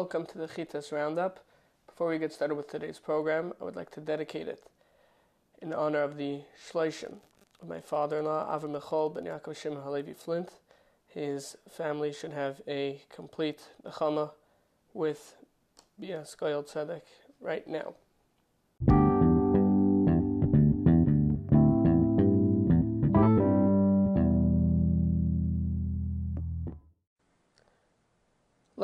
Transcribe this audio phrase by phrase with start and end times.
[0.00, 1.38] Welcome to the Chitas Roundup.
[1.86, 4.64] Before we get started with today's program, I would like to dedicate it
[5.62, 7.18] in honor of the Shloshim
[7.62, 10.48] of my father-in-law, Avram Michal ben Yaakov Shem Halevi Flint.
[11.06, 14.32] His family should have a complete nechama
[14.94, 15.36] with
[16.00, 17.02] Bia Tzedek
[17.40, 17.94] right now.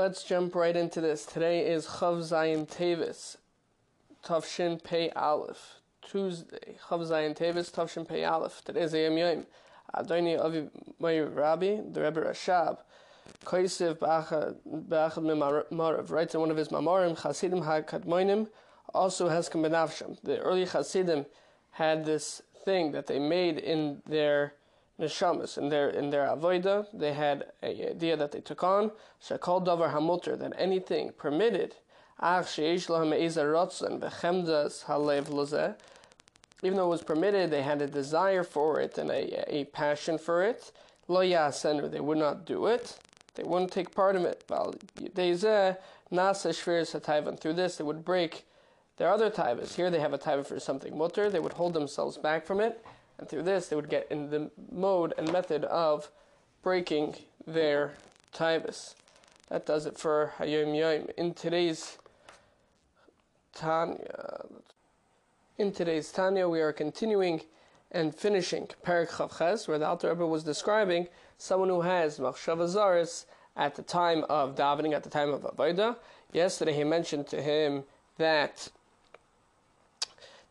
[0.00, 1.26] Let's jump right into this.
[1.26, 3.36] Today is Chav Zayin Tevis,
[4.24, 5.74] Tavshin Pei Aleph.
[6.00, 8.62] Tuesday, Chav Zayin Tevis, Tavshin Pei Aleph.
[8.64, 9.46] Today's Yom Yom.
[9.94, 12.78] Adoni Avi Meir Rabbi, the Rebbe Rashab.
[13.44, 14.56] Koisiv Ba'achad
[15.70, 18.48] Marav writes in one of his Mamorim, Chasidim HaKadmoinim,
[18.94, 20.16] also Heskem Benavsham.
[20.22, 21.26] The early Chasidim
[21.72, 24.54] had this thing that they made in their
[25.00, 26.86] neshamas in their in their avoida.
[26.92, 31.76] They had a idea that they took on shekol davar hamuter that anything permitted.
[36.62, 40.18] Even though it was permitted, they had a desire for it and a, a passion
[40.18, 40.70] for it.
[41.08, 42.98] Lo yasen, they would not do it.
[43.36, 44.44] They wouldn't take part in it.
[47.40, 48.46] Through this, they would break
[48.98, 49.74] their other taivas.
[49.74, 51.30] Here they have a taiva for something mutter.
[51.30, 52.84] They would hold themselves back from it
[53.20, 56.10] and through this, they would get in the mode and method of
[56.62, 57.92] breaking their
[58.34, 58.94] taibas.
[59.50, 61.08] That does it for Hayom Yom.
[61.18, 61.98] In today's
[63.54, 64.46] Tanya,
[65.58, 67.42] in today's Tanya, we are continuing
[67.92, 73.24] and finishing Perak Chavches, where the Alter Rebbe was describing someone who has Machshava
[73.54, 75.96] at the time of davening, at the time of Avodah.
[76.32, 77.84] Yesterday he mentioned to him
[78.16, 78.70] that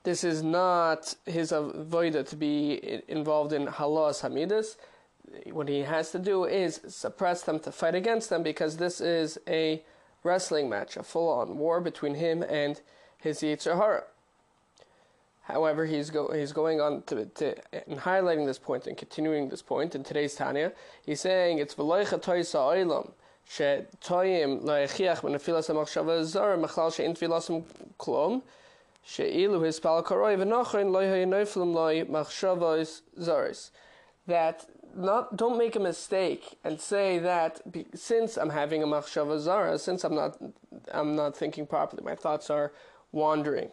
[0.09, 4.75] this is not his avoida to be involved in halas hamidus.
[5.53, 9.37] What he has to do is suppress them to fight against them because this is
[9.47, 9.83] a
[10.23, 12.81] wrestling match, a full-on war between him and
[13.19, 14.05] his Yetzer Hara.
[15.43, 17.55] However, he's, go, he's going on to, to
[17.87, 20.71] and highlighting this point and continuing this point in today's Tanya.
[21.05, 23.11] He's saying it's v'loicha toisa oilam
[23.47, 27.63] shetoyim laechiach b'nefilas ha'machshava zar mechlal she'in tfilasim
[27.99, 28.41] klom
[34.27, 34.65] That
[34.95, 39.77] not don't make a mistake and say that be, since I'm having a machshava zara,
[39.77, 40.37] since I'm not
[40.91, 42.73] I'm not thinking properly, my thoughts are
[43.11, 43.71] wandering,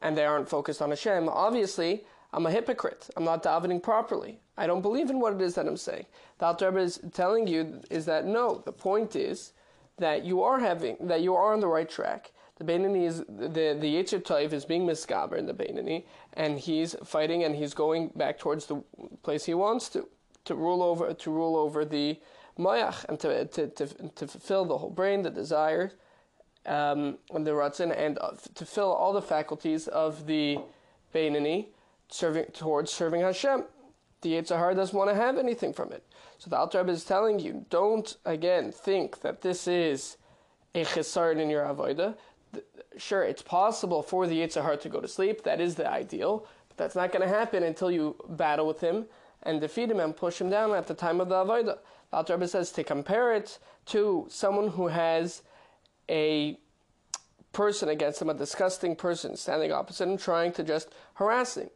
[0.00, 1.28] and they aren't focused on Hashem.
[1.28, 3.08] Obviously, I'm a hypocrite.
[3.16, 4.40] I'm not davening properly.
[4.56, 6.06] I don't believe in what it is that I'm saying.
[6.38, 8.62] The Alter Rebbe is telling you is that no.
[8.64, 9.52] The point is
[9.98, 13.76] that you are having that you are on the right track the Beinani is the
[13.78, 16.04] the Tov is being misgaber in the Beinani,
[16.34, 18.82] and he's fighting and he's going back towards the
[19.22, 20.08] place he wants to
[20.44, 22.18] to rule over to rule over the
[22.58, 25.92] Mayach and to to to, to fulfill the whole brain, the desire,
[26.66, 30.58] um, and the Ratzin, and uh, to fill all the faculties of the
[31.14, 31.68] Beinani
[32.08, 33.64] serving towards serving Hashem.
[34.22, 36.04] The Yetzer doesn't want to have anything from it.
[36.38, 40.16] So the Alter Rebbe is telling you, don't again think that this is
[40.74, 42.16] a chesaron in your avodah
[42.96, 45.44] sure, it's possible for the Yetzer Hara to go to sleep.
[45.44, 46.46] That is the ideal.
[46.68, 49.06] But that's not going to happen until you battle with him
[49.42, 51.78] and defeat him and push him down at the time of the Avodah.
[52.10, 55.42] The Alter Rebbe says to compare it to someone who has
[56.08, 56.58] a
[57.52, 61.70] person against him, a disgusting person standing opposite him, trying to just harass him,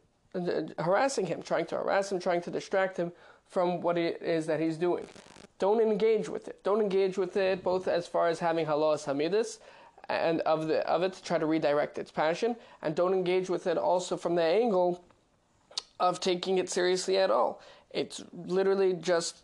[0.79, 3.11] harassing him, trying to harass him, trying to distract him
[3.47, 5.05] from what it is that he's doing.
[5.59, 6.63] Don't engage with it.
[6.63, 9.59] Don't engage with it both as far as having halas hamidus
[10.13, 13.67] and of the of it to try to redirect its passion and don't engage with
[13.67, 15.03] it also from the angle
[15.99, 17.61] of taking it seriously at all.
[17.91, 19.43] It's literally just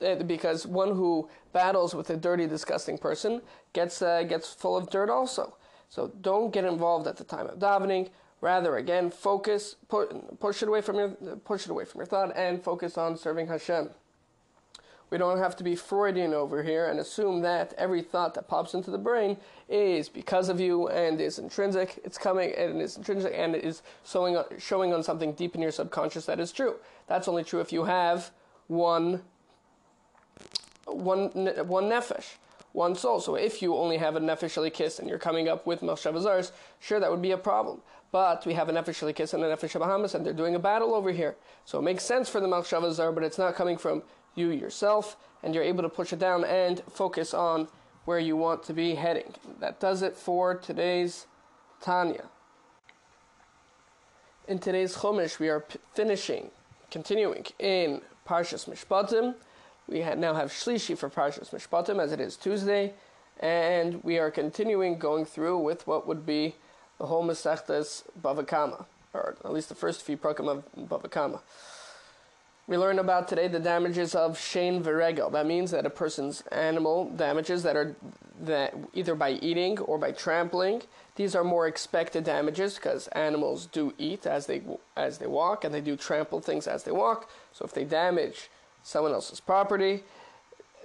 [0.00, 3.40] uh, because one who battles with a dirty, disgusting person
[3.72, 5.56] gets uh, gets full of dirt also.
[5.88, 8.10] So don't get involved at the time of davening.
[8.42, 11.08] Rather, again, focus, push it away from your
[11.44, 13.90] push it away from your thought, and focus on serving Hashem.
[15.10, 18.74] We don't have to be Freudian over here and assume that every thought that pops
[18.74, 19.36] into the brain
[19.68, 22.00] is because of you and is intrinsic.
[22.02, 25.70] It's coming and is intrinsic and it is showing showing on something deep in your
[25.70, 26.76] subconscious that is true.
[27.06, 28.30] That's only true if you have
[28.66, 29.22] one
[30.86, 32.34] one one nefesh,
[32.72, 33.20] one soul.
[33.20, 36.50] So if you only have a nefesh kiss and you're coming up with Moshe
[36.80, 37.80] sure that would be a problem.
[38.10, 40.94] But we have a nefesh kiss and a nefesh Bahamas, and they're doing a battle
[40.94, 41.36] over here.
[41.64, 44.02] So it makes sense for the Moshe but it's not coming from
[44.36, 47.66] you yourself, and you're able to push it down and focus on
[48.04, 49.34] where you want to be heading.
[49.58, 51.26] That does it for today's
[51.80, 52.26] Tanya.
[54.46, 56.50] In today's Chumash, we are p- finishing,
[56.90, 59.34] continuing in Parshas Mishpatim.
[59.88, 62.94] We ha- now have Shlishi for Parshas Mishpatim, as it is Tuesday,
[63.40, 66.54] and we are continuing going through with what would be
[66.98, 71.40] the whole Masechtas Bava Kama, or at least the first few prakim of Bava Kama.
[72.68, 75.30] We learned about today the damages of Shane Viregel.
[75.30, 77.94] That means that a person's animal damages that are
[78.40, 80.82] that either by eating or by trampling.
[81.14, 84.62] These are more expected damages because animals do eat as they
[84.96, 87.30] as they walk and they do trample things as they walk.
[87.52, 88.50] So if they damage
[88.82, 90.02] someone else's property,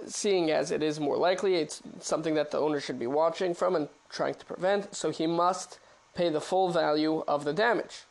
[0.06, 3.74] seeing as it is more likely, it's something that the owner should be watching from
[3.74, 4.94] and trying to prevent.
[4.94, 5.80] So he must
[6.14, 8.04] pay the full value of the damage.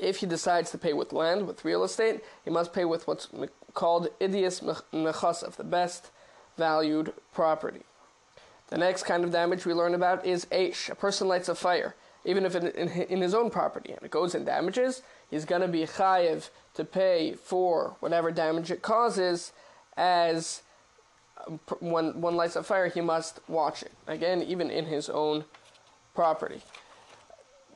[0.00, 3.28] If he decides to pay with land, with real estate, he must pay with what's
[3.74, 4.62] called idias
[4.92, 6.10] nechasav, the best
[6.56, 7.82] valued property.
[8.68, 10.88] The next kind of damage we learn about is aish.
[10.90, 11.94] A person lights a fire,
[12.24, 15.68] even if in, in his own property, and it goes and damages, he's going to
[15.68, 19.52] be chayiv to pay for whatever damage it causes
[19.96, 20.62] as
[21.46, 23.92] um, when one lights a fire, he must watch it.
[24.06, 25.44] Again, even in his own
[26.14, 26.62] property.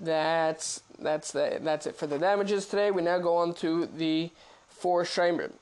[0.04, 2.90] That's that's the that's it for the damages today.
[2.90, 4.30] We now go on to the
[4.68, 5.52] four shemrim.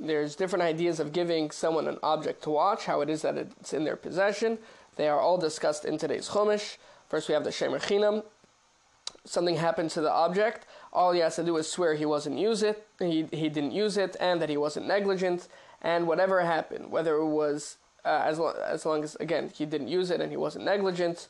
[0.00, 3.72] There's different ideas of giving someone an object to watch, how it is that it's
[3.72, 4.58] in their possession.
[4.96, 6.76] They are all discussed in today's chumash.
[7.08, 8.24] First, we have the shemer chinam.
[9.24, 10.66] Something happened to the object.
[10.92, 13.96] All he has to do is swear he wasn't use it, he he didn't use
[13.96, 15.46] it, and that he wasn't negligent.
[15.82, 19.88] And whatever happened, whether it was uh, as long as long as again he didn't
[19.88, 21.28] use it and he wasn't negligent,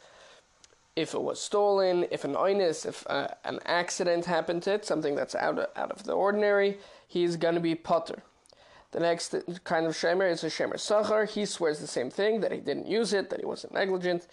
[0.94, 5.15] if it was stolen, if an oinus, if uh, an accident happened to it, something
[5.15, 6.79] that's out of, out of the ordinary,
[7.09, 8.23] he's going to be potter.
[8.91, 9.35] The next
[9.65, 11.29] kind of shemer is a shemer sachar.
[11.29, 14.27] He swears the same thing that he didn't use it, that he wasn't negligent.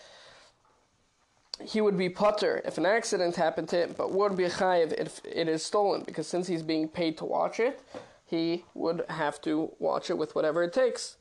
[1.64, 5.22] He would be potter if an accident happened to him, but would be chayiv if
[5.24, 7.82] it is stolen, because since he's being paid to watch it,
[8.26, 11.16] he would have to watch it with whatever it takes.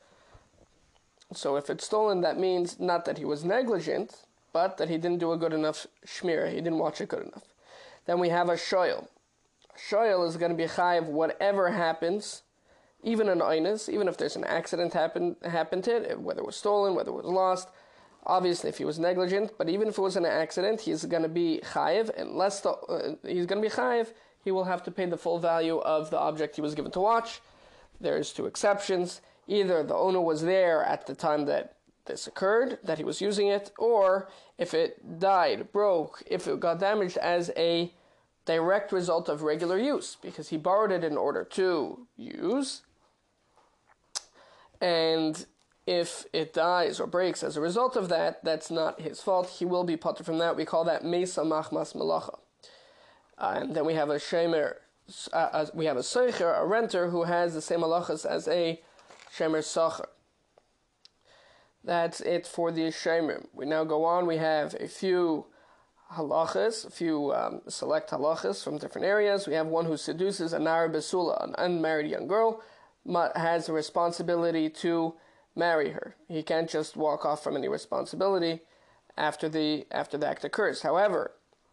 [1.32, 5.18] So if it's stolen, that means not that he was negligent, but that he didn't
[5.18, 7.44] do a good enough shmir, he didn't watch it good enough.
[8.06, 9.08] Then we have a shoyl.
[9.76, 12.42] Shoyl is going to be chayiv whatever happens,
[13.02, 16.56] even an oinus, even if there's an accident happen happened to it, whether it was
[16.56, 17.68] stolen, whether it was lost.
[18.26, 21.28] Obviously, if he was negligent, but even if it was an accident, he's going to
[21.28, 24.08] be chayiv, unless the, uh, he's going to be chayiv,
[24.42, 27.00] he will have to pay the full value of the object he was given to
[27.00, 27.40] watch.
[28.00, 29.20] There's two exceptions.
[29.46, 31.77] Either the owner was there at the time that
[32.08, 34.28] this occurred, that he was using it, or
[34.58, 37.92] if it died, broke, if it got damaged as a
[38.44, 42.82] direct result of regular use, because he borrowed it in order to use.
[44.80, 45.46] And
[45.86, 49.48] if it dies or breaks as a result of that, that's not his fault.
[49.58, 50.56] He will be potter from that.
[50.56, 52.38] We call that mesa machmas malacha.
[53.38, 54.74] Uh, and then we have a shemer,
[55.32, 58.82] uh, we have a seicher, a renter, who has the same malachas as a
[59.34, 60.08] shemer sacher.
[61.84, 63.46] That's it for the Shemrim.
[63.52, 64.26] We now go on.
[64.26, 65.46] We have a few
[66.14, 69.46] halachas, a few um, select halachas from different areas.
[69.46, 72.62] We have one who seduces a Nara Basula, an unmarried young girl,
[73.04, 75.14] but has a responsibility to
[75.54, 76.16] marry her.
[76.28, 78.60] He can't just walk off from any responsibility
[79.16, 80.82] after the after the act occurs.
[80.82, 81.32] However,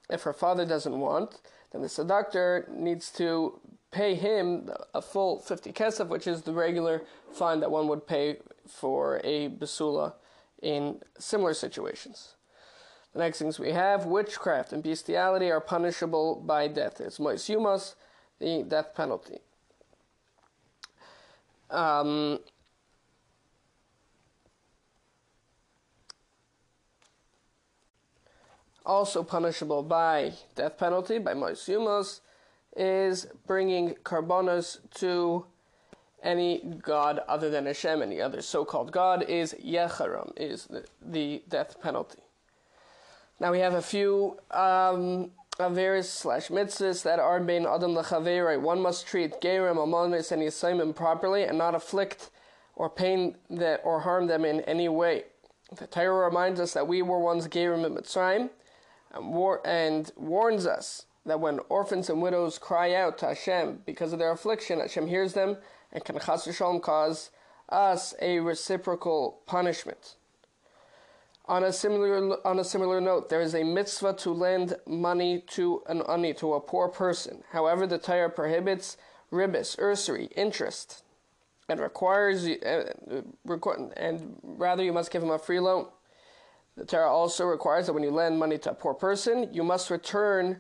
[0.09, 1.39] if her father doesn't want,
[1.71, 3.59] then the seductor needs to
[3.91, 8.37] pay him a full 50 kesef, which is the regular fine that one would pay
[8.67, 10.13] for a basula
[10.61, 12.35] in similar situations.
[13.13, 16.99] The next things we have witchcraft and bestiality are punishable by death.
[16.99, 17.95] It's mois yumas,
[18.39, 19.39] the death penalty.
[21.69, 22.39] Um,
[28.85, 32.19] also punishable by death penalty by mois yumas
[32.75, 35.45] is bringing carbonas to
[36.25, 41.79] any god other than Hashem, any other so-called god, is Yecharam, is the, the death
[41.81, 42.19] penalty.
[43.39, 48.59] Now we have a few um, Averis slash mitzvahs that are bein adam lechaverai.
[48.59, 52.29] One must treat gerim, amonis, and yisaimim properly and not afflict
[52.75, 55.23] or pain that or harm them in any way.
[55.77, 58.49] The Torah reminds us that we were once gerim in Mitzrayim
[59.13, 64.13] and, war- and warns us that when orphans and widows cry out to Hashem because
[64.13, 65.57] of their affliction, Hashem hears them
[65.95, 67.31] and can chas v'shalom cause
[67.69, 70.15] us a reciprocal punishment.
[71.45, 75.81] On a similar on a similar note, there is a mitzvah to lend money to
[75.87, 77.43] an ani to a poor person.
[77.51, 78.97] However, the Torah prohibits
[79.31, 81.03] ribis, usury, interest,
[81.69, 82.91] and requires uh,
[83.95, 85.87] and rather you must give him a free loan.
[86.75, 89.89] The Torah also requires that when you lend money to a poor person, you must
[89.89, 90.59] return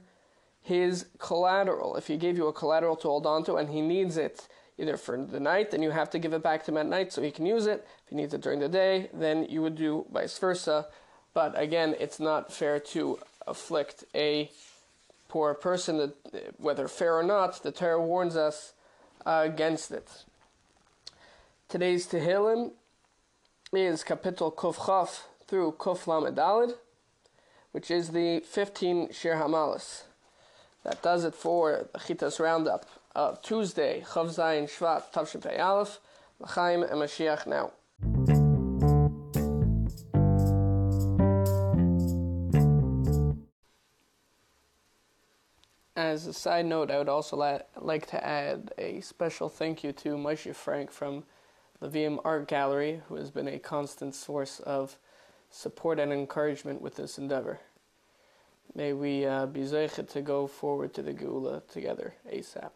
[0.61, 1.97] his collateral.
[1.97, 4.47] If he gave you a collateral to hold on to and he needs it,
[4.77, 7.13] either for the night, then you have to give it back to him at night
[7.13, 7.87] so he can use it.
[8.03, 10.87] If he needs it during the day, then you would do vice versa.
[11.33, 14.49] But again, it's not fair to afflict a
[15.29, 16.13] poor person, that,
[16.57, 17.63] whether fair or not.
[17.63, 18.73] The Torah warns us
[19.25, 20.23] uh, against it.
[21.67, 22.71] Today's Tehillim
[23.73, 26.75] is Kapitel Kuf Chaf through Kuf Lamed
[27.71, 30.03] which is the 15 Shir Hamalas.
[30.83, 35.99] That does it for the Chitas Roundup of Tuesday, Chav Zayin Shvat Tavshin Pei Aleph,
[36.39, 37.71] L'chaim and Mashiach now.
[45.95, 49.93] As a side note, I would also la- like to add a special thank you
[49.93, 51.23] to Moshe Frank from
[51.79, 54.97] the VM Art Gallery, who has been a constant source of
[55.49, 57.61] support and encouragement with this endeavor.
[58.73, 62.71] May we uh, be zeichet to go forward to the Geula together ASAP.